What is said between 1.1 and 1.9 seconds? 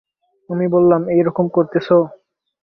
এই রকম করতেছ।